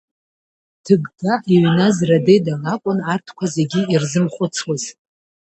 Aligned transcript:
Дҭыгга 0.85 1.33
иҩназ 1.53 1.97
Радеда 2.09 2.53
лакәын 2.61 2.99
арҭқәа 3.13 3.45
зегьы 3.55 3.81
ирзымхәыцуаз. 3.93 4.83